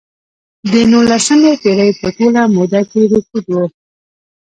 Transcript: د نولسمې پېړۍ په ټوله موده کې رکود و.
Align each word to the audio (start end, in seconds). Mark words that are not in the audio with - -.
د 0.71 0.73
نولسمې 0.91 1.53
پېړۍ 1.61 1.91
په 1.99 2.07
ټوله 2.15 2.41
موده 2.55 2.81
کې 2.89 3.01
رکود 3.11 3.45
و. 3.53 3.57